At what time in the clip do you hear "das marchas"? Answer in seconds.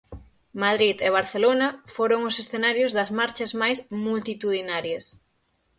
2.97-3.51